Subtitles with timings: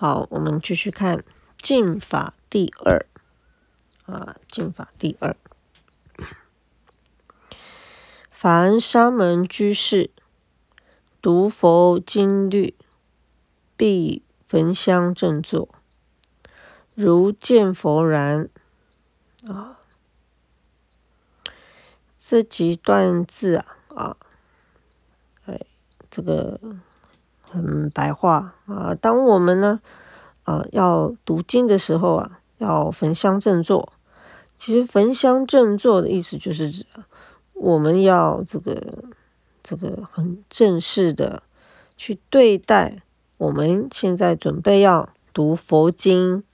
[0.00, 1.24] 好，我们继续看
[1.56, 3.04] 进法第二
[4.06, 5.34] 啊，进法第二。
[8.30, 10.12] 凡沙门居士
[11.20, 12.76] 读佛经律，
[13.76, 15.68] 必焚香正坐，
[16.94, 18.48] 如见佛然
[19.48, 19.80] 啊。
[22.20, 24.16] 这几段字啊啊，
[25.46, 25.60] 哎，
[26.08, 26.60] 这个
[27.50, 28.94] 很白话啊。
[28.94, 29.80] 当我们呢
[30.44, 33.92] 啊要读经的时候啊，要焚香正坐。
[34.56, 36.84] 其实焚香正坐的意思就是指。
[37.54, 38.80] 我们要这个
[39.64, 41.42] 这个很正式的
[41.96, 43.02] 去对待
[43.36, 46.44] 我们现在准备要读佛经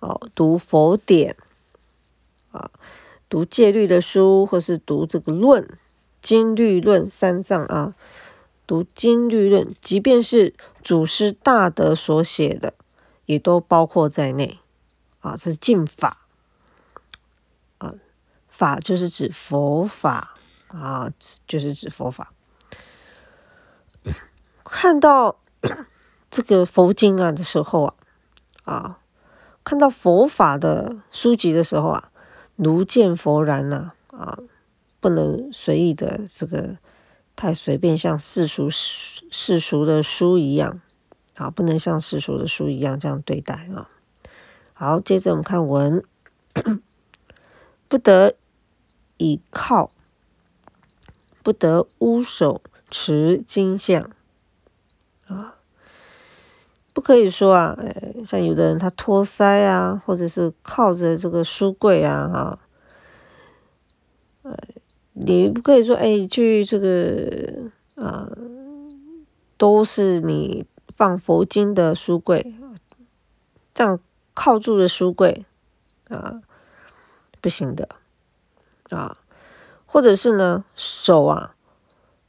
[0.00, 1.36] 哦，读佛典
[2.52, 2.70] 啊，
[3.28, 5.68] 读戒律的书，或是读这个论
[6.22, 7.94] 经律论三藏啊，
[8.66, 12.74] 读经律论，即便是祖师大德所写的，
[13.26, 14.58] 也都包括在内
[15.20, 15.36] 啊。
[15.36, 16.26] 这是禁法
[17.78, 17.94] 啊，
[18.48, 20.32] 法就是指佛法。
[20.68, 21.10] 啊，
[21.46, 22.32] 就是指佛法。
[24.64, 25.38] 看到
[26.28, 27.94] 这个佛经啊的时候啊，
[28.64, 28.98] 啊，
[29.62, 32.10] 看到佛法的书籍的时候啊，
[32.56, 34.36] 如见佛然呐，啊，
[34.98, 36.76] 不能随意的这个
[37.36, 40.80] 太随便，像世俗世俗的书一样
[41.36, 43.88] 啊，不能像世俗的书一样这样对待啊。
[44.72, 46.02] 好，接着我们看文，
[47.86, 48.34] 不得
[49.18, 49.92] 倚靠。
[51.42, 54.10] 不得乌手持金像
[55.28, 55.58] 啊，
[56.92, 57.78] 不可以说啊，
[58.24, 62.58] 像有的人他托腮啊，或者是靠着这个书柜啊，哈，
[65.26, 68.30] 你不可以说哎，去这个啊，
[69.56, 70.64] 都是你
[70.96, 72.54] 放佛经的书柜，
[73.74, 73.98] 这样
[74.34, 75.44] 靠住的书柜
[76.08, 76.40] 啊，
[77.40, 77.88] 不行的
[78.90, 79.18] 啊。
[79.84, 81.54] 或者是呢，手啊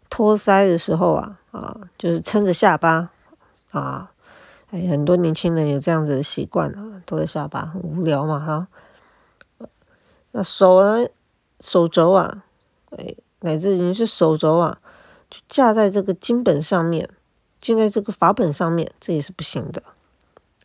[0.10, 3.12] 托腮的时候啊啊，就是撑着下巴
[3.72, 4.14] 啊，
[4.72, 8.68] 哎，很多年轻人有这样子的习惯啊，托着下巴很无聊嘛哈。
[10.32, 11.08] 那手呢，
[11.60, 12.46] 手肘啊，
[12.92, 14.80] 哎，乃至你是手肘啊，
[15.30, 17.10] 就架在这个经本上面，
[17.60, 19.84] 架在这个法本上面，这也是不行的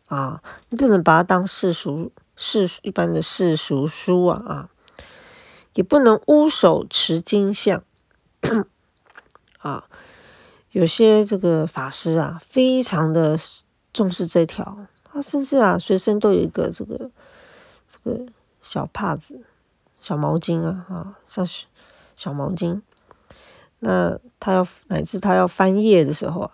[0.05, 0.41] 啊。
[0.69, 4.69] 你不能把它当世俗世俗一般的世俗书啊啊。
[5.75, 7.81] 也不能污手持金像
[9.57, 9.89] 啊！
[10.69, 13.35] 有些这个法师啊，非常的
[13.91, 17.09] 重视这条，他甚至啊，随身都有一个这个
[17.87, 18.23] 这个
[18.61, 19.41] 小帕子、
[19.99, 21.65] 小毛巾啊，啊，像是
[22.15, 22.81] 小毛巾。
[23.79, 26.51] 那他要乃至他要翻页的时候啊，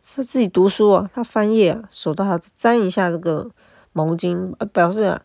[0.00, 3.50] 是自己读书啊，他翻页啊，手都要沾一下这个
[3.92, 5.22] 毛巾，表示啊，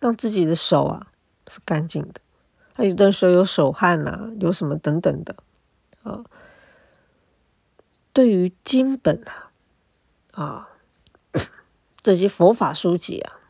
[0.00, 1.06] 让自己的手啊。
[1.48, 2.20] 是干净的，
[2.74, 5.34] 他有的时候有手汗呐，有什么等等的
[6.04, 6.22] 啊。
[8.12, 9.50] 对于经本啊，
[10.30, 10.70] 啊，
[12.00, 13.40] 这些佛法书籍啊，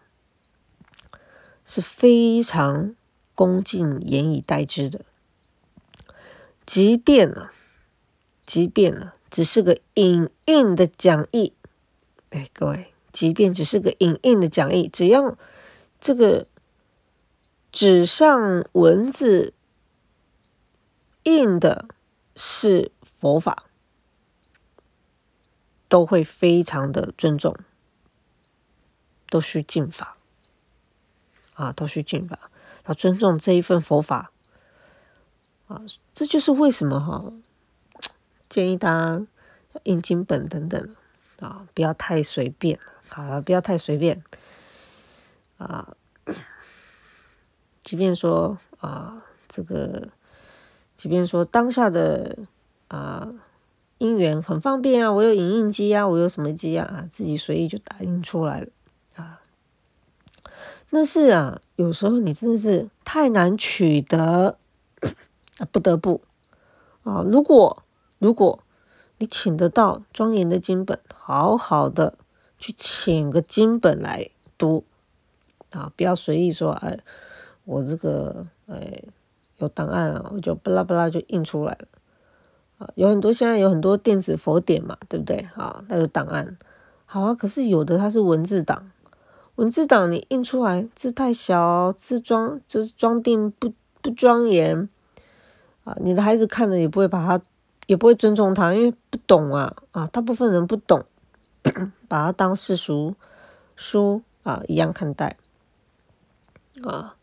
[1.66, 2.94] 是非常
[3.41, 5.06] 恭敬、严以待之的。
[6.67, 7.49] 即便呢，
[8.45, 11.55] 即便呢，只是个影印的讲义，
[12.28, 15.39] 哎，各位，即便只是个影印的讲义，只要
[15.99, 16.47] 这个。
[17.73, 19.55] 纸上文字
[21.22, 21.87] 印的
[22.34, 23.67] 是佛法，
[25.89, 27.57] 都会非常的尊重，
[29.28, 30.19] 都需敬法
[31.55, 32.51] 啊，都需敬法，
[32.91, 34.33] 要尊重这一份佛法
[35.69, 37.33] 啊，这就是为什么哈，
[38.49, 39.27] 建议大家
[39.84, 40.97] 印经本等等
[41.39, 42.81] 啊，不要太随便
[43.11, 44.21] 啊，不要太随便
[45.59, 45.95] 啊。
[47.84, 50.09] 即便说啊，这个，
[50.97, 52.39] 即便说当下的
[52.89, 53.33] 啊
[53.99, 58.66] 姻缘很方便啊，我有影印机啊，我有什么机啊，自己随意就打印出来了。
[60.91, 64.59] 那是啊，有时候你真的是太难取得
[65.59, 66.21] 啊，不得不
[67.03, 67.25] 啊。
[67.27, 67.83] 如果
[68.19, 68.60] 如果
[69.19, 72.15] 你请得到庄严的经本，好好的
[72.59, 74.84] 去请个经本来读
[75.71, 76.98] 啊，不要随意说哎。
[77.65, 79.01] 我这个哎
[79.59, 81.87] 有档案啊，我就巴拉巴拉就印出来了
[82.78, 82.91] 啊。
[82.97, 85.84] 有很多现在有很多电子佛典嘛，对不对啊？
[85.87, 86.59] 那有档案，
[87.04, 87.34] 好啊。
[87.34, 88.91] 可是有的它是文字档，
[89.60, 94.89] 文字档你印出来字太小，字装就是装订不不庄严
[95.84, 95.95] 啊。
[96.01, 97.45] 你的孩子看了也不会把它，
[97.86, 100.07] 也不会尊重他，因为不懂啊啊。
[100.07, 101.04] 大部分人不懂
[102.09, 103.15] 把它当世俗
[103.77, 105.36] 书啊一样看待
[106.83, 107.16] 啊。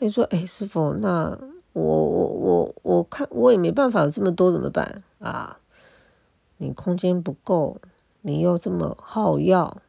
[0.00, 1.38] 你说，哎，师傅，那
[1.74, 5.60] 我我我我看我也没办法这么多怎么办啊？
[6.56, 7.80] 你空间不够，
[8.22, 9.80] 你又这么耗要，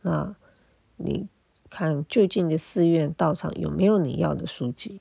[0.00, 0.34] 那
[1.04, 1.28] 你
[1.68, 5.00] 看就近的寺院道场有没有你要的书籍？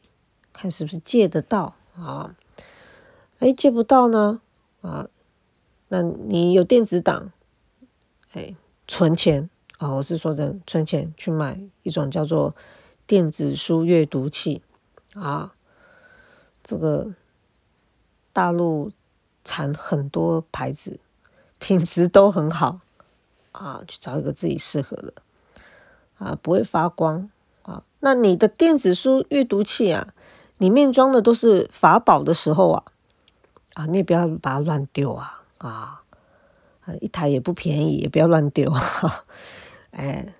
[0.52, 2.36] 看是不是借得到啊？
[3.40, 4.42] 哎，借不到呢
[4.82, 5.08] 啊？
[5.88, 7.32] 那你有电子档？
[8.34, 8.56] 哎，
[8.88, 9.96] 存钱啊！
[9.96, 12.56] 我是说的存钱去买一种叫做。
[13.08, 14.62] 电子书阅读器
[15.16, 15.54] 啊，
[16.64, 17.14] 这个
[18.32, 18.94] 大陆
[19.44, 20.98] 产很多牌子，
[21.60, 22.80] 品质都很好
[23.52, 25.14] 啊，去找一个自己适合的
[26.22, 27.30] 啊，不会发光
[27.64, 27.84] 啊。
[28.00, 30.14] 那你的电子书阅读器啊，
[30.60, 32.84] 里面装的都是法宝的时候啊，
[33.74, 36.04] 啊，你也不要把它乱丢啊啊，
[37.02, 39.26] 一台也不便宜，也不要乱丢啊，
[39.92, 40.34] 哎。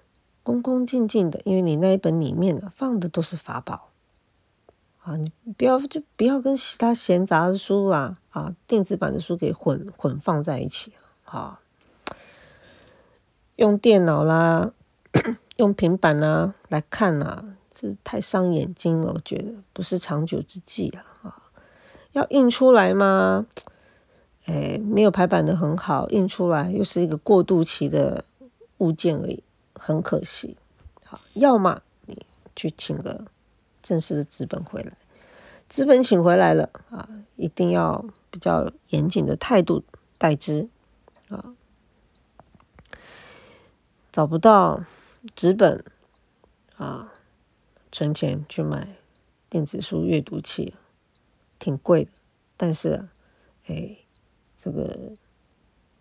[0.44, 3.90] 恭恭敬敬的，因为你那一本里面放的都是法宝
[5.04, 10.94] 啊，你不要就不要跟其他闲杂的书啊啊电子版的书给混混放在一起
[11.26, 11.62] 啊。
[13.56, 14.72] 用电脑啦，
[15.62, 21.38] 用平板啊来看啊，是太伤眼睛了，我觉得不是长久之计啊。
[22.14, 23.46] 要印出来吗？
[24.48, 28.26] 哎，没有排版的很好，印出来又是一个过渡期的
[28.80, 29.44] 物件而已。
[29.76, 30.58] 很可惜，
[31.06, 32.26] 好，要么你
[32.56, 33.26] 去请个
[33.82, 34.94] 正式的资本回来，
[35.68, 39.84] 资本请回来了啊，一定要比较严谨的态度
[40.18, 40.68] 待之
[41.30, 41.54] 啊。
[44.12, 44.84] 找不到
[45.36, 45.84] 纸本
[46.78, 47.14] 啊，
[47.92, 48.96] 存钱去买
[49.50, 50.74] 电子书阅读器，
[51.60, 52.12] 挺贵的，
[52.58, 53.08] 但是
[53.68, 53.98] 哎，
[54.56, 55.14] 这个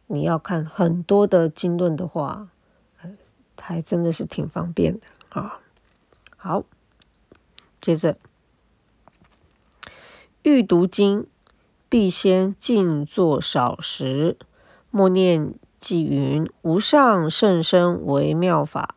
[0.06, 2.50] 你要看很多的经论的话。
[3.62, 5.60] 还真的是挺方便的啊！
[6.36, 6.64] 好，
[7.80, 8.16] 接着
[10.42, 11.26] 欲读经，
[11.88, 14.38] 必先静坐少时，
[14.90, 18.96] 默念偈云：“无上甚深微妙法，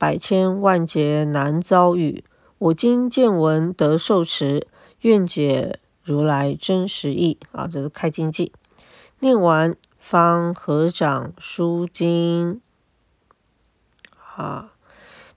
[0.00, 2.24] 百千万劫难遭遇。
[2.56, 4.66] 我今见闻得受持，
[5.02, 8.50] 愿解如来真实义。”啊，这是开经偈。
[9.18, 12.62] 念完，方合掌书经。
[14.36, 14.72] 啊，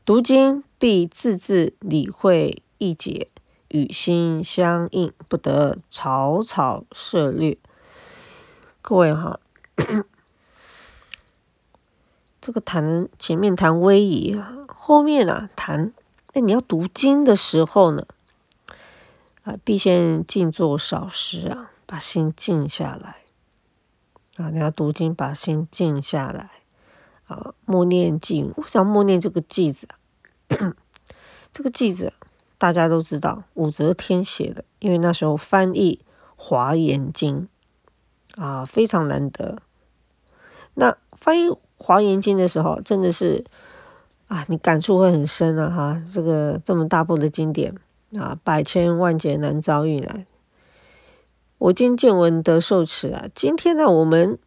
[0.06, 3.28] 读经必字字理会意解，
[3.68, 7.58] 与心相应，不得草草涉略。
[8.82, 9.42] 各位哈，
[12.44, 15.94] 这个谈前面谈威仪啊，后面啊谈，
[16.34, 18.06] 那你要读经的时候呢，
[19.44, 23.20] 啊，必先静坐少时啊，把心静下来。
[24.36, 26.50] 啊，你要读经，把心静下来。
[27.28, 29.88] 啊，默念偈，为什么默念这个偈子
[30.50, 30.76] 啊？
[31.54, 32.12] 这个偈子
[32.58, 36.02] 大家都知道，武则天写的，因为那时候翻译
[36.36, 37.48] 《华严经》
[38.44, 39.60] 啊，非常难得。
[40.74, 41.48] 那翻译
[41.84, 43.44] 《华严经》的时候，真的是
[44.30, 45.70] 啊，你感触会很深啊！
[45.70, 47.76] 哈，这个这么大部的经典
[48.18, 50.26] 啊，百千万劫难遭遇来。
[51.58, 54.40] 我今见闻得受持啊，今天呢，我们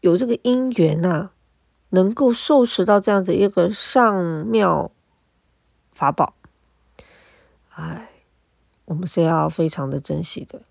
[0.00, 1.30] 有这个因缘呐。
[1.90, 4.12] 能够受持到这样子一个上
[4.48, 4.90] 妙
[5.92, 6.34] 法宝，
[7.76, 8.08] 哎，
[8.86, 10.62] 我们是要非常的珍惜的。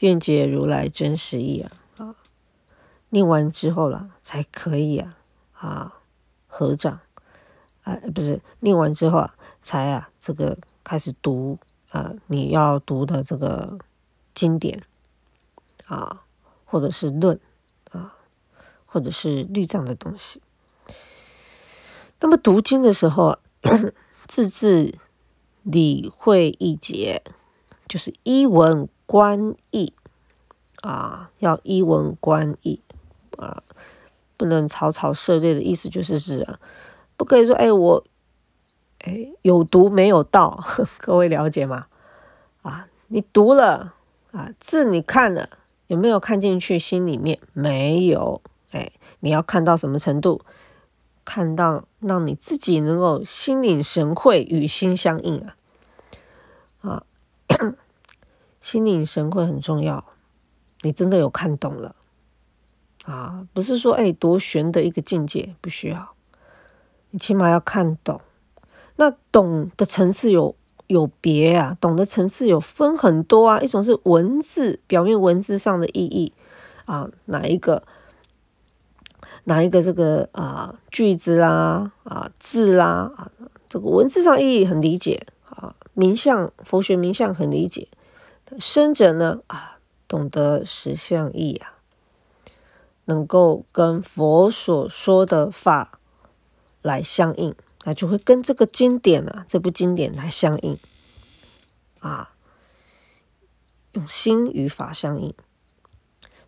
[0.00, 1.72] 愿解如来真实意啊！
[3.14, 5.16] 念完之后了，才可以啊
[5.52, 6.00] 啊
[6.48, 6.98] 合掌，
[7.84, 11.56] 啊不是念完之后啊，才啊这个开始读
[11.90, 13.78] 啊你要读的这个
[14.34, 14.82] 经典
[15.86, 16.24] 啊，
[16.64, 17.38] 或者是论
[17.92, 18.16] 啊。
[18.86, 20.40] 或者是律藏的东西。
[22.20, 23.40] 那么读经的时候，
[24.28, 24.94] 字字
[25.64, 27.20] 理会意解，
[27.88, 29.92] 就是一文观义
[30.82, 32.83] 啊，要一文观义
[33.38, 33.62] 啊，
[34.36, 36.58] 不能草草涉猎的意思就是是啊，
[37.16, 38.04] 不可以说哎我
[39.00, 40.64] 哎有读没有到，
[40.98, 41.86] 各位了解吗？
[42.62, 43.94] 啊，你读了
[44.32, 45.48] 啊字你看了
[45.88, 47.38] 有没有看进去心里面？
[47.52, 48.40] 没有。
[48.70, 50.40] 哎，你要看到什么程度？
[51.24, 55.56] 看到让你自己能够心领神会，与心相应啊！
[56.82, 57.02] 啊，
[58.60, 60.04] 心领神会很重要。
[60.82, 61.96] 你真的有看懂了
[63.04, 63.46] 啊？
[63.52, 66.14] 不是说哎多玄的一个境界，不需要。
[67.10, 68.20] 你起码要看懂。
[68.96, 70.54] 那懂的层次有
[70.86, 73.60] 有别啊，懂的层次有分很多啊。
[73.60, 76.32] 一种是文字表面文字上的意义
[76.84, 77.82] 啊，哪一个？
[79.46, 83.30] 哪一个这个啊句子啦啊字啦啊，
[83.68, 87.88] 这个文字上意义很理解啊，名相佛学名相很理解，
[88.58, 91.73] 生者呢啊懂得实相义啊，
[93.06, 95.98] 能够跟佛所说的法
[96.82, 100.78] 来相应，那就会跟这个经典啊这部经典来相应
[102.00, 102.34] 啊，
[103.92, 105.34] 用心与法相应，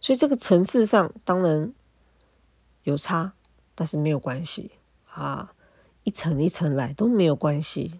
[0.00, 1.72] 所以这个层次上当然。
[2.86, 3.32] 有差，
[3.74, 4.70] 但是没有关系
[5.10, 5.52] 啊，
[6.04, 7.98] 一层一层来都没有关系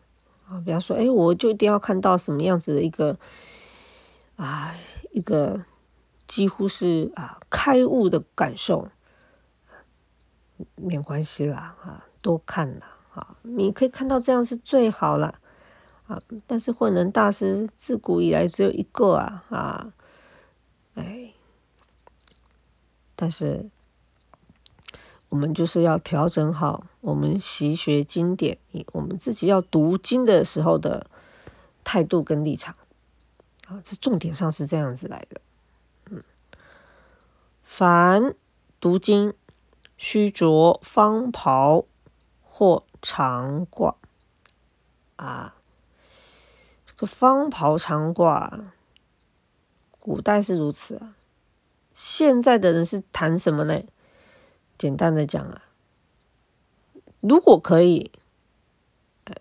[0.49, 0.63] 啊。
[0.65, 3.19] 比方说，哎，我就一定要看到什么样子的一个
[4.37, 4.77] 啊，
[5.11, 5.65] 一个
[6.27, 8.89] 几乎是啊开悟的感受，
[10.75, 15.41] 没关系啦啊，多看啦啊，你可以看到这样是最好了
[16.07, 16.21] 啊。
[16.47, 19.93] 但是慧能大师自古以来只有一个啊啊，
[20.95, 21.33] 哎，
[23.15, 23.69] 但是。
[25.29, 28.57] 我们就是要调整好我们习学经典，
[28.93, 31.11] 我们自己要读经的时候的
[31.83, 32.77] 态度跟立场
[33.67, 35.41] 啊，这重点上是这样子来的。
[37.67, 38.35] 凡
[38.81, 39.35] 读经
[39.99, 41.85] 须着方袍
[42.41, 43.97] 或长褂。
[45.17, 45.57] 啊，
[46.85, 48.67] 这个方袍长褂，
[49.99, 51.17] 古代是如此啊，
[51.93, 53.83] 现在的人是谈什么呢？
[54.79, 55.63] 简单的讲啊，
[57.21, 58.13] 如果可以，
[59.25, 59.35] 呃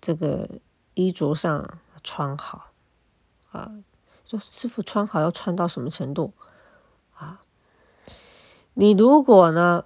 [0.00, 0.48] 这个
[0.94, 2.72] 衣着上穿好。
[3.52, 3.72] 啊，
[4.24, 6.32] 说师傅穿好要穿到什么程度
[7.18, 7.40] 啊？
[8.74, 9.84] 你如果呢，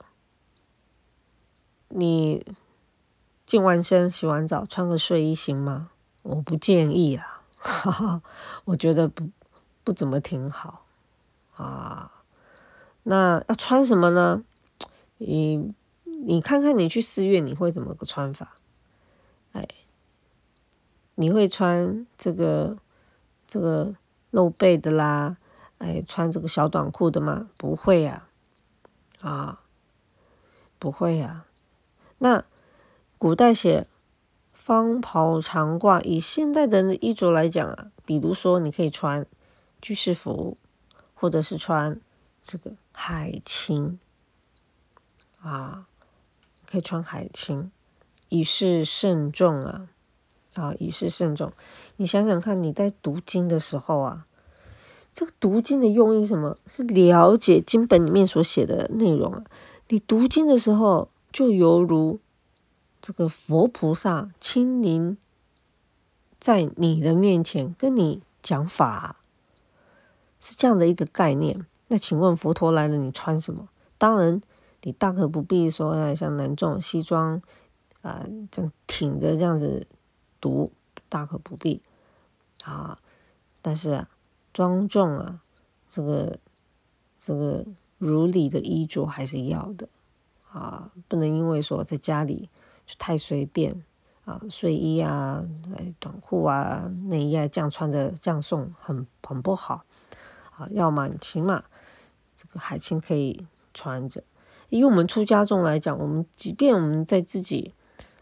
[1.89, 2.47] 你
[3.47, 5.91] 健完身、洗完澡，穿个睡衣行吗？
[6.23, 8.23] 我不建议啊，哈 哈
[8.67, 9.29] 我觉得不
[9.83, 10.87] 不怎么挺好
[11.57, 12.23] 啊。
[13.03, 14.45] 那要穿什么呢？
[15.19, 15.75] 你
[16.05, 18.57] 你看看你去寺院你会怎么个穿法？
[19.53, 19.67] 哎，
[21.17, 22.79] 你会穿这个
[23.47, 23.95] 这个
[24.31, 25.39] 露背的啦？
[25.83, 27.51] 哎，穿这个小短裤的吗？
[27.57, 28.29] 不会呀，
[29.21, 29.63] 啊，
[30.79, 31.45] 不会呀。
[32.19, 32.45] 那
[33.19, 33.87] 古代写
[34.53, 39.27] 方袍长褂，以现代人的衣着来讲啊，比如说你可以穿
[39.81, 40.57] 居士服，
[41.15, 42.01] 或者是穿
[42.43, 42.73] 这个。
[42.95, 43.99] 海青
[45.41, 45.87] 啊，
[46.67, 47.73] 可以穿海青，
[48.29, 49.89] 以示慎重啊
[50.53, 51.51] 啊，以示慎重。
[51.97, 54.27] 你想想看，你在读经的时候啊，
[55.15, 56.57] 这个读经的用意什么？
[56.67, 59.45] 是了解经本里面所写的内容啊。
[59.89, 62.19] 你读经的时候，就犹如
[63.01, 65.19] 这个佛菩萨亲临
[66.41, 69.21] 在你的面前跟你讲法，
[70.41, 71.67] 是这样的一个概念。
[71.89, 73.69] 那请问佛陀来了，你穿什么？
[73.99, 74.41] 当然，
[74.83, 77.43] 你大可不必说像男众西装
[78.01, 79.87] 啊，这样挺着这样子
[80.41, 80.73] 读，
[81.11, 81.83] 大可不必
[82.65, 82.97] 啊。
[83.61, 84.07] 但是，
[84.53, 85.41] 庄重啊，
[85.89, 86.39] 这个
[87.19, 87.65] 这个
[87.99, 89.89] 如礼的衣着还是要的
[90.51, 92.49] 啊，不能因为说在家里
[92.87, 93.85] 就太随便
[94.25, 95.45] 啊，睡衣啊、
[95.99, 99.85] 短裤啊、内衣啊这样穿着这样送，很很不好
[100.57, 100.69] 啊。
[100.71, 101.65] 要么起码。
[102.35, 104.25] 这个海青可以穿着，
[104.69, 107.73] 以我们出家众来讲，我们即便我们在自己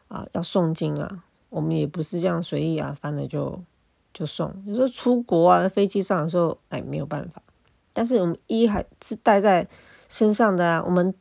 [0.08, 3.62] 啊要诵经啊，我们也不是这样随意啊，翻了就
[4.12, 4.52] 就送。
[4.66, 7.42] 有时候出国啊，飞机上的时候，哎，没有办法。
[7.92, 9.66] 但是我们衣还是带在
[10.08, 11.12] 身上的啊，我们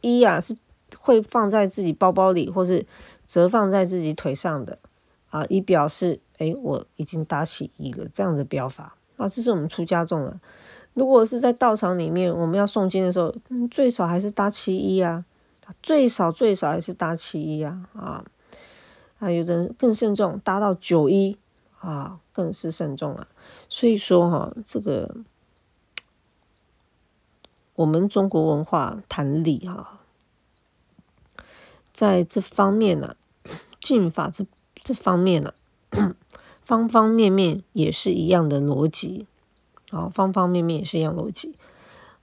[0.00, 0.56] 衣啊是
[0.98, 2.84] 会放在自己包包里，或是
[3.26, 4.78] 折放在自己腿上的
[5.30, 10.38] 啊，以表示哎，我已经搭起一个这样的标法啊，这是我们出家众了。
[10.94, 13.34] 如果是在道场里面，我们要诵经的时候，
[13.70, 15.24] 最少还是搭七衣啊，
[15.82, 18.22] 最少最少还是搭七衣啊，啊，
[19.18, 21.38] 啊，有的人更慎重，搭到九衣
[21.82, 23.28] 啊，更是慎重啊。
[23.68, 25.16] 所以说哈，这个
[27.74, 30.00] 我们中国文化谈理哈，
[31.92, 33.16] 在这方面呢，
[33.78, 34.46] 进法这
[34.82, 35.52] 这方面呢，
[36.60, 39.26] 方方面面也是一样的逻辑。
[39.90, 41.54] 啊，方方面面也是一样逻辑。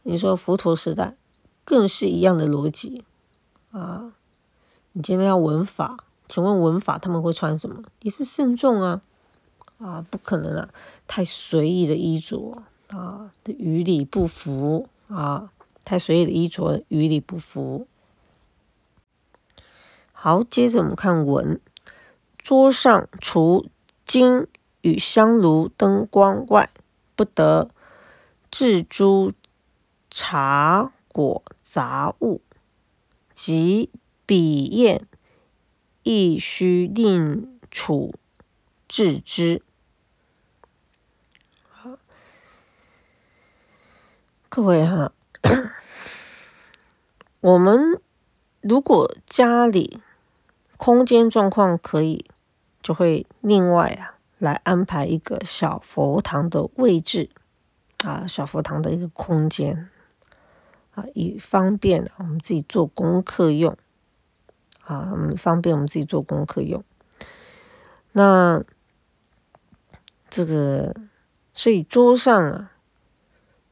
[0.02, 1.16] 你说佛陀时代，
[1.64, 3.04] 更是一样的逻辑
[3.70, 4.14] 啊。
[4.94, 5.98] 你今天要文法，
[6.28, 7.84] 请问文法他们会穿什么？
[8.02, 9.04] 也是慎重啊，
[9.80, 10.70] 啊，不可能啊，
[11.08, 15.52] 太随意的衣着啊，与理不符啊，
[15.84, 17.88] 太随意的衣着与理不符。
[20.12, 21.60] 好，接着我们看文，
[22.38, 23.68] 桌上除
[24.06, 24.48] 金
[24.82, 26.70] 与香炉灯光外。
[27.16, 27.70] 不得
[28.50, 29.34] 置诸
[30.10, 32.42] 茶果杂物
[33.34, 33.90] 及
[34.26, 35.02] 笔砚，
[36.04, 38.14] 亦须另处
[38.88, 39.62] 置之。
[44.60, 45.14] 各位哈，
[47.40, 48.02] 我们
[48.60, 50.02] 如果家里
[50.76, 52.26] 空间状况可以，
[52.84, 57.30] 就会另外啊来安排一个小佛堂的位置
[58.04, 59.90] 啊，小佛堂的一个空间
[60.94, 63.78] 啊，以方便我们自己做功课用
[64.82, 66.84] 啊，方便我们自己做功课用。
[68.12, 68.62] 那
[70.30, 70.94] 这个，
[71.54, 72.74] 所以桌上啊。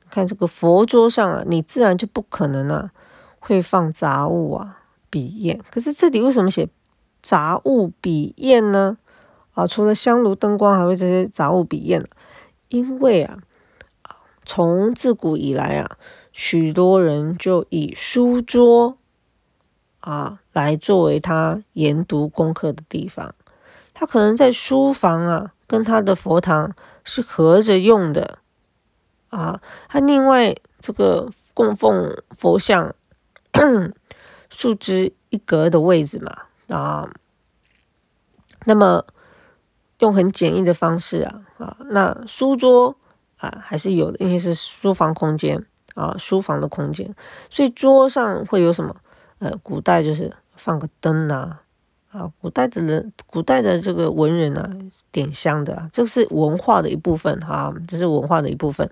[0.09, 2.91] 看这个佛桌上啊，你自然就不可能啊
[3.39, 5.59] 会放杂物啊笔砚。
[5.71, 6.67] 可是这里为什么写
[7.21, 8.97] 杂物笔砚呢？
[9.53, 12.05] 啊，除了香炉灯光，还会这些杂物笔砚
[12.69, 13.39] 因为啊，
[14.45, 15.97] 从自古以来啊，
[16.31, 18.97] 许多人就以书桌
[19.99, 23.33] 啊来作为他研读功课的地方。
[23.93, 28.37] 他可能在书房啊，跟他的佛堂是合着用的。
[29.37, 32.95] 啊，他另外这个供奉佛像，
[34.49, 36.35] 树枝一格的位置嘛，
[36.75, 37.07] 啊，
[38.65, 39.05] 那么
[39.99, 42.97] 用很简易的方式啊，啊，那书桌
[43.37, 45.63] 啊还是有的，因为是书房空间
[45.93, 47.13] 啊，书房的空间，
[47.51, 48.95] 所以桌上会有什么？
[49.39, 51.59] 呃，古代就是放个灯呐，
[52.11, 54.69] 啊，古代的人，古代的这个文人啊，
[55.11, 58.89] 点香的，这是文化的一部分哈，这是文化的一部分。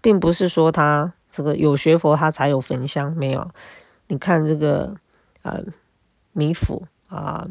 [0.00, 3.50] 并不是说他这个有学佛，他才有焚香，没有。
[4.08, 4.94] 你看这个
[5.40, 5.64] 呃
[6.32, 7.48] 米府啊，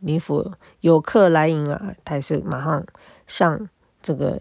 [0.00, 2.84] 米府有客来迎啊，他也是马上
[3.28, 3.68] 上
[4.02, 4.36] 这个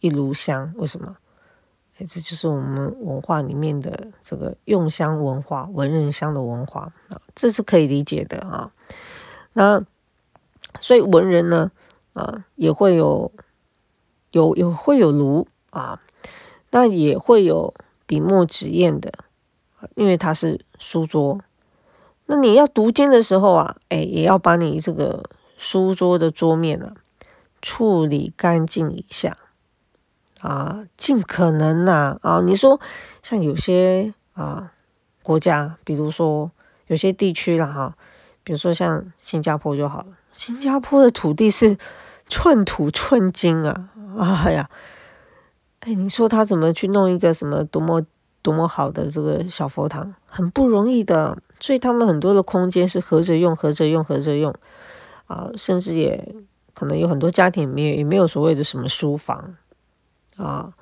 [0.00, 0.72] 一炉香。
[0.76, 1.14] 为什么？
[1.98, 8.72] 哎，这就是我们文化里面的这个用香文化，文人香的文化啊，这是可以理解的啊。
[9.52, 9.84] 那
[10.80, 11.70] 所以文人呢
[12.12, 13.32] 啊，也会有
[14.30, 16.00] 有有会有炉啊。
[16.70, 17.74] 那也会有
[18.06, 19.10] 笔墨纸砚的，
[19.94, 21.40] 因为它是书桌。
[22.26, 25.24] 那你要读经的时候啊，哎，也要把你这个
[25.56, 26.92] 书桌的桌面啊
[27.62, 29.38] 处理干净一下
[30.40, 32.42] 啊，尽可能呐啊。
[32.44, 32.78] 你说
[33.22, 34.74] 像有些啊
[35.22, 36.50] 国家，比如说
[36.88, 37.96] 有些地区了哈，
[38.48, 41.76] 比如说像新加坡就好了，新加坡的土地是
[42.30, 44.70] 寸土寸金啊，哎呀。
[45.80, 48.02] 哎，你说他怎么去弄一个什么多么
[48.40, 51.36] 多么好的这个小佛堂，很不容易的。
[51.60, 54.52] 所以他们很多的空间是合着用、合着用、合着用
[55.26, 56.34] 啊，甚至也
[56.72, 59.52] 可能有很多家庭没有也没有所谓的什么书房
[60.36, 60.72] 啊、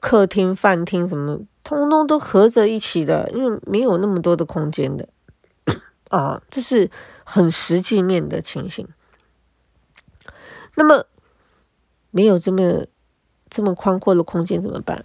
[0.00, 5.08] 客厅、饭厅什么，通通都合着一起的，因为没有那么多的空间的
[6.10, 6.90] 啊，这是
[7.24, 8.88] 很实际面的情形。
[10.76, 11.06] 那么
[12.10, 12.86] 没有这么。
[13.48, 15.04] 这么宽阔的空间怎么办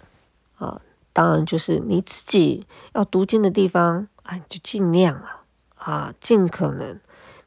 [0.58, 0.80] 啊？
[1.12, 5.44] 当然就是你自己要读经的地方啊，就尽量啊
[5.76, 6.98] 啊，尽可能。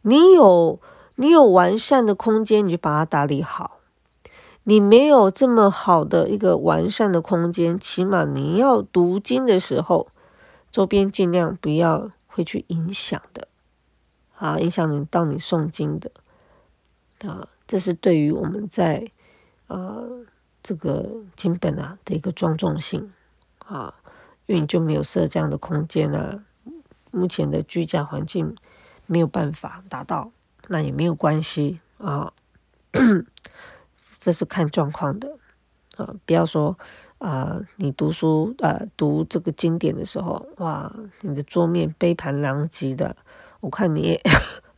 [0.03, 0.79] 你有
[1.15, 3.81] 你有完善的空间，你就把它打理好。
[4.63, 10.07] 你没有这么好的一个完善的空间，起码你要读经的时候，
[10.71, 13.47] 周边尽量不要会去影响的
[14.35, 16.11] 啊，影响你到你诵经的
[17.27, 17.47] 啊。
[17.65, 19.09] 这是对于我们在
[19.67, 20.25] 呃。
[20.67, 23.13] 这个经本啊的一个庄重性
[23.59, 23.93] 啊，
[24.47, 26.43] 因为你就没有设这样的空间啊，
[27.11, 28.55] 目前的居家环境
[29.05, 30.31] 没有办法达到，
[30.69, 32.33] 那也没有关系啊，
[34.19, 35.37] 这是看状况的
[35.97, 36.79] 啊，不要说
[37.19, 43.15] 啊，你读书啊读这个经典的时候，哇，你的桌面杯盘狼藉的，
[43.61, 44.21] 我看你也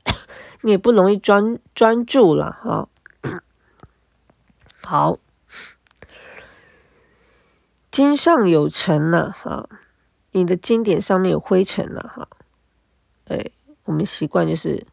[0.62, 2.88] 你也不容易专专注了哈，
[4.84, 5.18] 好。
[7.90, 9.68] 经上有尘了哈，
[10.32, 12.28] 你的经典上面有灰尘了哈，
[13.26, 13.50] 哎，
[13.86, 14.86] 我们习惯就是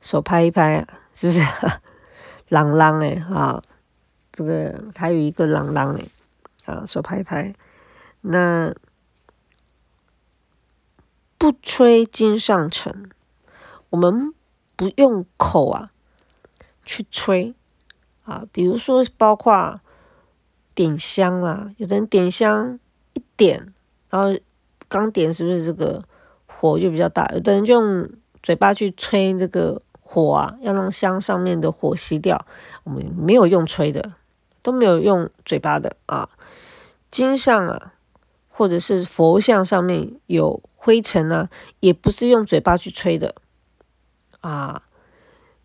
[0.00, 1.40] 手拍一拍啊，是不是？
[2.48, 3.62] 啷啷哎哈，
[4.32, 6.04] 这个还有一个啷啷哎。
[6.64, 7.54] 啊，手拍一拍。
[8.22, 8.74] 那
[11.38, 13.10] 不吹金上尘，
[13.90, 14.32] 我们
[14.76, 15.90] 不用口啊
[16.84, 17.54] 去吹
[18.24, 19.80] 啊，比如说包括。
[20.74, 22.80] 点香啊，有的人点香
[23.12, 23.74] 一点，
[24.08, 24.34] 然后
[24.88, 26.02] 刚点是不是这个
[26.46, 27.30] 火就比较大？
[27.34, 28.08] 有的人就用
[28.42, 32.46] 嘴巴去吹这个火啊，要让香上面的火熄掉。
[32.84, 34.14] 我们没有用吹的，
[34.62, 36.28] 都没有用嘴巴的啊。
[37.10, 37.92] 经上啊，
[38.48, 43.34] 或者是佛像上面有灰尘啊，也不是用嘴巴去吹的
[44.40, 44.84] 啊。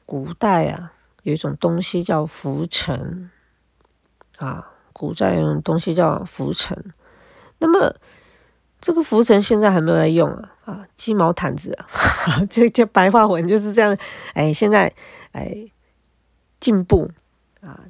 [0.05, 3.29] 古代啊，有一种东西叫浮尘
[4.37, 6.93] 啊，古代有种东西叫浮尘。
[7.59, 7.95] 那么
[8.79, 11.87] 这个浮尘现在还没有在用啊啊，鸡毛毯子啊，
[12.49, 13.97] 这这白话文就是这样。
[14.33, 14.93] 哎，现在
[15.31, 15.71] 哎
[16.59, 17.09] 进步
[17.61, 17.83] 啊。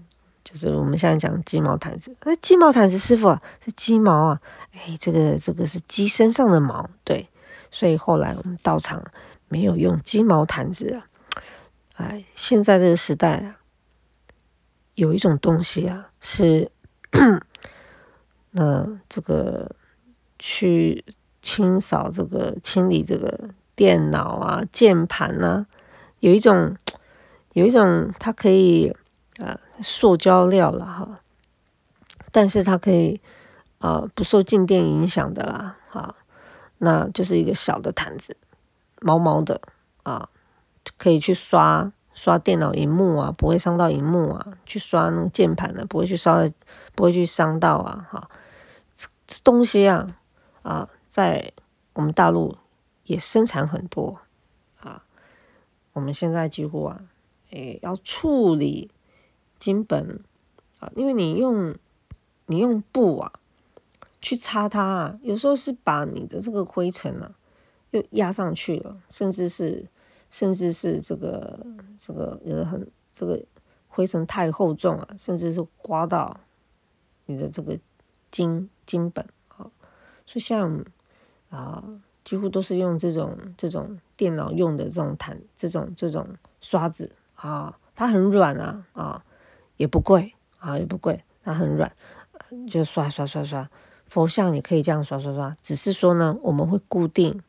[0.50, 7.28] 就是我们现在讲鸡毛毯子，那鸡毛毯子师傅是鸡毛啊，哎，这个这个是鸡身上的毛，对，
[7.70, 9.04] 所以后来我们道场
[9.50, 11.10] 没有用鸡毛毯子啊，
[11.98, 13.58] 哎，现在这个时代啊，
[14.96, 16.72] 有一种东西啊，是
[18.52, 19.76] 那 这个
[20.40, 21.04] 去
[21.42, 25.66] 清扫这个清理这个电脑啊键盘呐，
[26.22, 26.78] 有一种
[27.52, 28.96] 有一种它可以。
[29.38, 31.19] 啊，塑胶料了哈，
[32.32, 33.21] 但是它可以
[33.78, 36.15] 啊不受静电影响的啦，哈，
[36.80, 38.36] 那就是一个小的毯子，
[39.00, 39.62] 毛毛的
[40.02, 40.30] 啊，
[40.97, 46.38] 可以去刷刷电脑荧幕啊，不会伤到荧幕啊，去刷那个键盘的，不会去烧，
[46.95, 48.30] 不会去伤到啊，哈，
[48.95, 50.17] 这这东西啊
[50.63, 51.54] 啊，在
[51.93, 52.58] 我们大陆
[53.04, 54.19] 也生产很多
[54.80, 55.04] 啊，
[55.93, 57.02] 我们现在几乎啊，
[57.52, 58.89] 诶要处理。
[59.60, 60.20] 金本
[60.80, 61.76] 啊，因为你用
[62.46, 63.32] 你用布啊
[64.22, 67.34] 去擦它啊，有时候是把你的这个灰尘啊
[67.91, 69.86] 又压上去了，甚至是
[70.30, 71.60] 甚至是这个
[72.00, 73.41] 这个有的很这个
[73.88, 76.39] 灰尘太厚重啊，甚至是刮到
[77.26, 77.78] 你的这个
[78.30, 79.65] 金金本啊，
[80.26, 80.86] 所以像
[81.50, 81.84] 啊
[82.24, 86.28] 几乎都是用这种这种电脑用的这种毯这种这种
[86.62, 89.24] 刷子啊，它很软啊啊。
[89.78, 91.92] 也不贵啊，也不贵，它很软，
[92.70, 93.70] 就刷刷刷刷。
[94.06, 97.42] 佛像也可以这样刷刷刷，只是说呢，我们会固定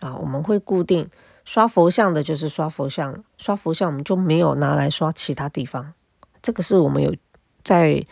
[0.00, 1.08] 啊，我们会固定
[1.44, 5.92] 刷佛像的，就是刷佛像，刷佛像我们就没有拿来刷其他地方。
[6.40, 7.14] 这个是我们有
[7.62, 8.06] 在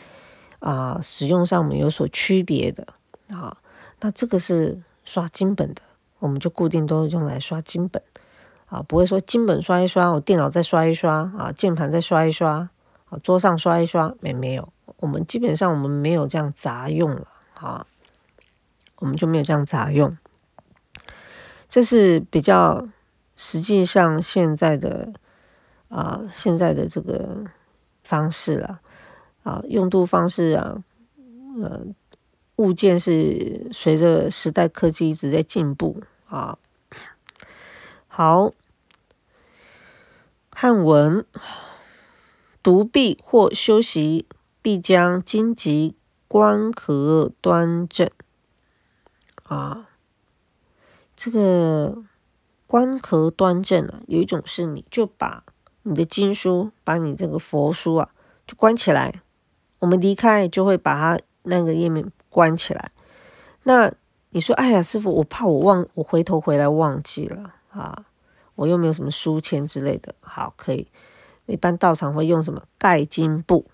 [0.59, 2.87] 啊使用上我们有所区别的
[3.29, 3.57] 啊。
[4.01, 5.81] 那这个是刷金本的，
[6.19, 8.03] 我们就固定都用来刷金本
[8.67, 12.69] 啊，不会说金本刷一刷，我电脑再刷一刷啊，键盘再刷一刷。
[13.19, 17.87] 桌上刷一刷，没没有，我们基本上我们没有这样杂用了，啊，
[18.97, 20.17] 我们就没有这样杂用，
[21.69, 22.89] 这是比较
[23.35, 25.13] 实际上现在的
[25.89, 27.45] 啊现在的这个
[28.05, 28.81] 方式了，
[29.43, 30.83] 啊用度方式啊，
[31.61, 31.83] 呃
[32.57, 36.57] 物件是随着时代科技一直在进步啊，
[38.07, 38.53] 好，
[40.53, 41.27] 汉文。
[42.63, 44.27] 独臂或修习，
[44.61, 45.97] 必将荆棘
[46.29, 48.11] 关合端正。
[49.45, 49.89] 啊，
[51.17, 52.03] 这个
[52.67, 55.45] 关合端正啊，有一种是你就把
[55.83, 58.11] 你的经书，把你这个佛书啊，
[58.47, 59.23] 就关起来。
[59.81, 62.93] 我们离开就会把它那个页面关起来。
[63.63, 63.93] 那
[64.29, 68.05] 你说，哎呀，师傅，我怕我忘，我回头回来忘记了啊，
[68.55, 70.15] 我又没有什么书签之类的。
[70.21, 70.87] 好，可以。
[71.51, 73.67] 一般道场会用什么盖经布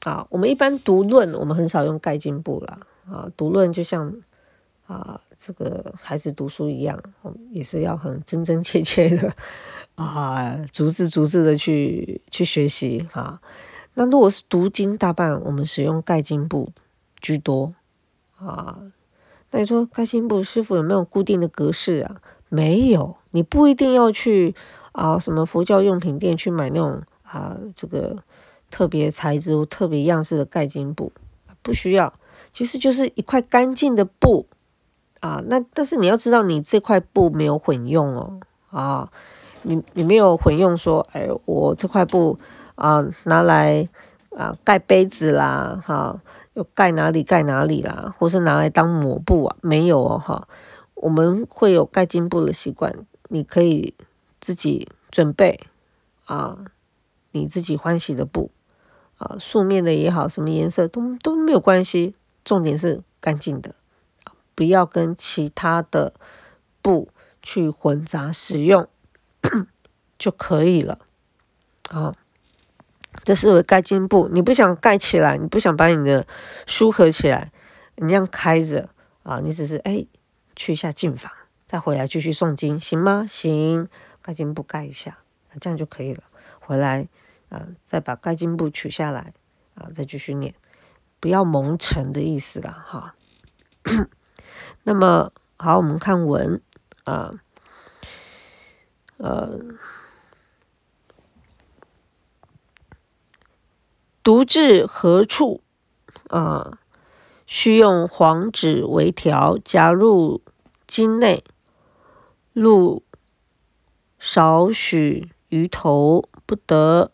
[0.00, 0.26] 啊？
[0.30, 2.80] 我们一般读论，我们很少用盖经布啦。
[3.08, 3.30] 啊。
[3.36, 4.12] 读论就像
[4.86, 7.00] 啊，这个孩子读书一样，
[7.50, 9.32] 也是要很真真切切的
[9.94, 13.40] 啊，逐字逐字的去去学习啊。
[13.94, 16.72] 那如果是读经，大半我们使用盖经布
[17.20, 17.74] 居多
[18.36, 18.80] 啊。
[19.50, 22.20] 那你说盖经布师傅有没有固定的格式啊？
[22.48, 24.54] 没有，你不一定要去。
[24.92, 28.16] 啊，什么佛教用品店去买那种啊，这个
[28.70, 31.12] 特别材质、特别样式的盖巾布，
[31.62, 32.12] 不需要，
[32.52, 34.46] 其实就是一块干净的布
[35.20, 35.40] 啊。
[35.46, 39.12] 那但是你要知道，你这块布没有混用哦，啊，
[39.62, 42.38] 你你没有混用，说，哎，我这块布
[42.74, 43.88] 啊拿来
[44.36, 46.20] 啊盖杯子啦，哈，
[46.54, 50.48] 又盖哪里盖哪里啦，或是拿来当抹布啊，没有哦，哈，
[50.94, 52.92] 我们会有盖巾布的习惯，
[53.28, 53.94] 你可以。
[54.40, 55.60] 自己准备
[56.24, 56.58] 啊，
[57.32, 58.50] 你自己欢喜的布
[59.18, 63.74] 啊，素面的也好，什么颜色都都没有关系，重点是干净的
[64.54, 66.14] 不要跟其他的
[66.82, 67.08] 布
[67.42, 68.88] 去混杂使用
[70.18, 70.98] 就可以了
[71.88, 72.14] 啊。
[73.24, 76.26] 这是盖巾布，你不想盖起来，你不想把你的
[76.66, 77.52] 书合起来，
[77.96, 78.88] 你这样开着
[79.24, 80.06] 啊，你只是哎
[80.54, 81.30] 去一下净房，
[81.66, 83.26] 再回来继续诵经，行吗？
[83.28, 83.88] 行。
[84.22, 85.18] 盖巾布盖一下，
[85.60, 86.22] 这样就可以了。
[86.60, 87.08] 回来
[87.48, 89.32] 啊，再把盖巾布取下来
[89.74, 90.54] 啊，再继续念，
[91.18, 93.14] 不要蒙尘的意思了哈。
[94.84, 96.62] 那么好，我们看文
[97.04, 97.32] 啊，
[99.16, 99.58] 呃，
[104.22, 105.62] 读至何处
[106.28, 106.78] 啊？
[107.46, 110.40] 需用黄纸为条，加入
[110.86, 111.42] 经内，
[112.52, 113.02] 入
[114.20, 117.10] 少许鱼头，不得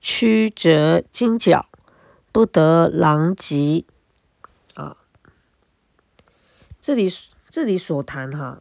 [0.00, 1.66] 曲折经角，
[2.32, 3.86] 不得狼藉。
[4.74, 4.96] 啊，
[6.80, 7.08] 这里
[7.48, 8.60] 这里所谈哈，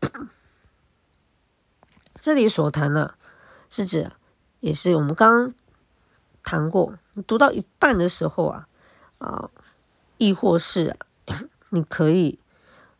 [2.20, 3.14] 这里所谈呢，
[3.70, 4.10] 是指
[4.60, 5.54] 也是我们刚
[6.42, 8.68] 谈过，读到一半的时候啊，
[9.18, 9.50] 啊。
[10.18, 10.96] 亦或是
[11.68, 12.38] 你可以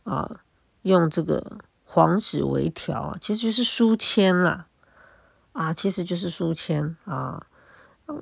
[0.05, 0.42] 啊
[0.83, 1.57] 用这个
[1.97, 4.67] 黄纸为条，其实就是书签啦
[5.53, 7.47] 啊，其实就是书签啊。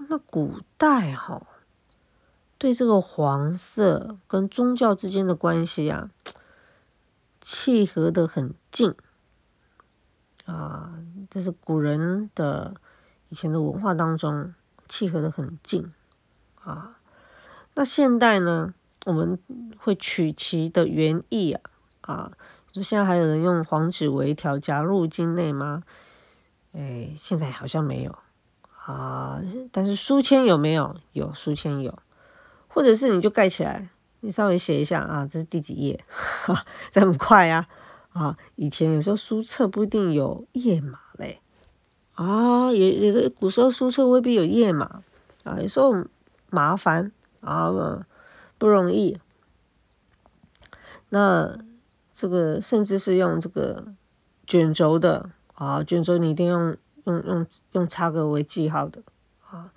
[0.09, 1.45] 那古代哈
[2.57, 6.09] 对这个黄色跟宗教之间的关系啊，
[7.41, 8.95] 契合的很近
[10.45, 10.95] 啊，
[11.29, 12.77] 这是古人的
[13.31, 14.55] 以前的文化当中
[14.89, 15.91] 契合的很近
[16.61, 17.01] 啊。
[17.75, 18.73] 那现代呢？
[19.07, 19.37] 我们
[19.77, 21.61] 会取其的原意啊
[22.03, 22.33] 啊！
[22.75, 25.85] 说现在还有人用黄纸围条夹入经内吗？
[26.73, 28.19] 哎，现在好像没有
[28.85, 29.41] 啊。
[29.71, 30.97] 但是书签有没有？
[31.13, 31.97] 有书签有，
[32.67, 33.89] 或者是你就盖起来，
[34.21, 36.05] 你稍微写一下啊，这是第几页？
[36.09, 37.69] 哈，这很快呀
[38.13, 38.35] 啊！
[38.57, 41.41] 以前有时候书册不一定有页码嘞
[42.15, 45.03] 啊，也也的古时候书册未必有页码
[45.45, 45.93] 啊，有时候
[46.51, 48.07] 麻烦啊。
[48.57, 49.19] 不容易，
[51.11, 51.59] 那
[52.15, 53.85] 这个甚至是用这个
[54.47, 59.03] 卷轴的啊，卷轴你一定用用用用插个为记号的
[59.51, 59.73] 啊。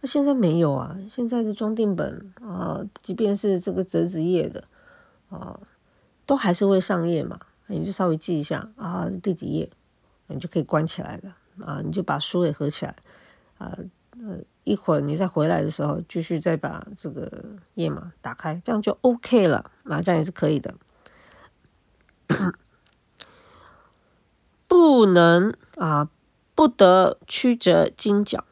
[0.00, 4.62] 那现在没有啊，现在的装订本啊，即便是这个折纸页的
[5.30, 5.58] 啊，
[6.26, 9.70] 都还是会上页嘛，你就稍微记一下啊，第几页，
[10.26, 12.94] 你就可以关起来了啊，你就把书也合起来
[13.56, 13.76] 啊。
[14.20, 17.30] 呃，一会儿你再回来的时候，继续再把这个
[17.74, 19.70] 页码打开，这样就 OK 了。
[19.84, 20.74] 那这样也是可以的。
[24.68, 26.08] 不能啊，
[26.54, 28.44] 不得曲折金角，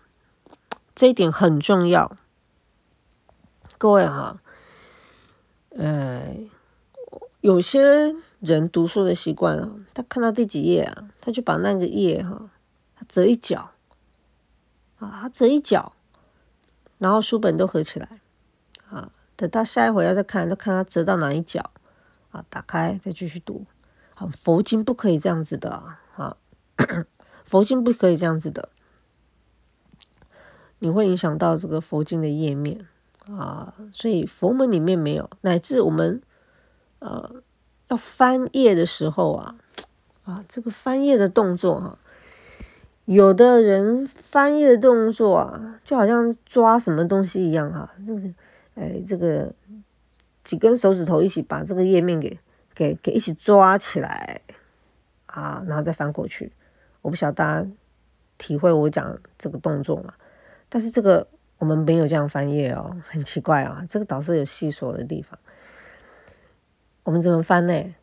[0.95, 2.17] 这一点很重要。
[3.79, 4.39] 各位哈，
[5.71, 6.37] 呃，
[7.41, 12.51] 有些人读书的习惯啊，他看到第几页啊，他就把那个页哈，
[12.95, 13.73] 他折一角。
[14.99, 15.93] 啊，折一角，
[16.97, 18.09] 然后书本都合起来，
[18.89, 21.71] 啊，等到下一回要再看，都看他折到哪一角，
[22.37, 23.64] 啊，打开再继续读。
[24.14, 26.37] 好，佛经不可以这样子的啊，
[27.44, 28.68] 佛经不可以这样子的，
[30.79, 32.87] 你会影响到这个佛经的页面
[33.31, 36.20] 啊，所以佛门里面没有，乃至我们
[36.99, 37.42] 呃
[37.88, 39.57] 要翻页的时候啊，
[40.25, 41.99] 啊，这个翻页的动作哈。
[43.05, 48.35] 有的人翻页的动作啊，就好像抓什么东西一样哈，就是，
[48.75, 49.55] 哎，这个
[50.47, 52.39] 几根手指头一起把这个页面给
[52.73, 54.41] 给给一起抓起来
[55.27, 56.53] 啊，然后再翻过去。
[57.03, 57.69] 我不晓得大家
[58.39, 60.15] 体会我讲这个动作嘛？
[60.69, 61.27] 但是这个
[61.59, 65.37] 我们没有这样翻页哦，很奇怪啊，这个导师有细说的地方。
[67.03, 67.95] 我们怎么翻呢？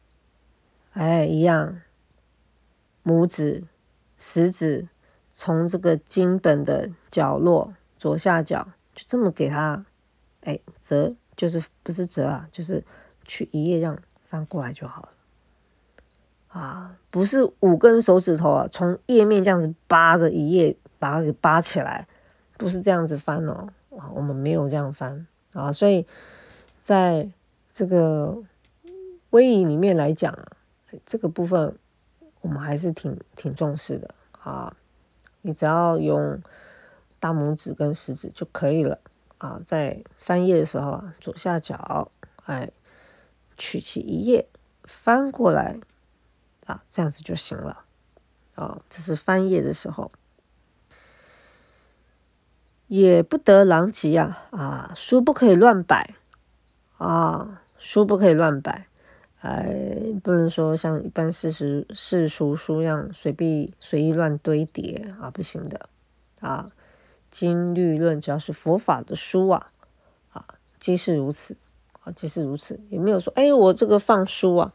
[0.92, 1.82] 哎，一样，
[3.04, 3.64] 拇指、
[4.18, 4.90] 食指。
[5.36, 9.84] 从这个经本的角落左下角，就这么给它，
[10.42, 12.84] 哎，折就是不是折啊，就是
[13.26, 15.10] 取一页这样翻过来就好了。
[16.48, 22.08] 啊，不是五根手指头啊，从页面这样子扒着一页，把它给扒起来，
[22.58, 23.69] 不是这样子翻哦。
[23.98, 26.06] 啊，我们没有这样翻啊，所以
[26.80, 27.30] 在
[27.72, 28.38] 这个
[29.32, 30.52] 微仪里面来讲啊，
[31.06, 31.76] 这个部分
[32.41, 34.76] 我们还是挺挺重视的啊。
[35.41, 36.41] 你只要用
[37.19, 39.00] 大拇指跟食指就可以了
[39.44, 42.10] 啊，在翻页的时候啊，左下角
[42.46, 42.72] 哎，
[43.58, 44.48] 取其一页
[44.86, 45.82] 翻过来
[46.66, 47.84] 啊，这样子就行了
[48.56, 48.82] 啊。
[48.90, 50.14] 这是翻页的时候，
[52.88, 56.16] 也不得狼藉啊啊，书不可以乱摆
[56.98, 58.88] 啊，书不可以乱摆。
[59.42, 65.90] 哎，不能说像一般世俗世俗书一样随便随意乱堆叠啊，不行的
[66.40, 66.72] 啊。
[67.34, 69.72] 经律论只要是佛法的书啊，
[70.34, 70.46] 啊，
[70.80, 71.58] 即是如此
[72.04, 72.80] 啊，即是如此。
[72.91, 74.72] 也没有说，哎，我这个放书啊，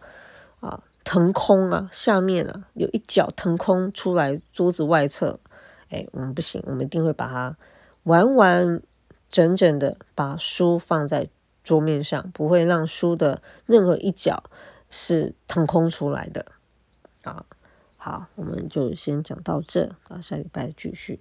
[0.59, 5.39] 啊，腾空啊，下面啊有一角腾空出来，桌子外侧，
[5.91, 7.57] 哎，我们不行，我们一定会把它
[8.03, 8.83] 完完
[9.31, 11.29] 整整的把书放在
[11.63, 14.43] 桌面上，不会让书的任何一角
[14.91, 16.45] 是腾空出来的
[17.23, 17.47] 啊。
[17.97, 21.21] 好，我们就先讲到这啊，下礼拜继续。